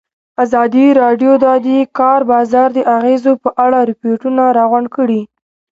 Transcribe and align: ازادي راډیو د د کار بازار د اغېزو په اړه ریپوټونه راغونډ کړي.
ازادي 0.43 0.87
راډیو 1.01 1.31
د 1.43 1.45
د 1.67 1.67
کار 1.99 2.19
بازار 2.31 2.67
د 2.73 2.79
اغېزو 2.97 3.33
په 3.43 3.49
اړه 3.65 3.79
ریپوټونه 3.89 4.43
راغونډ 4.57 4.87
کړي. 4.95 5.21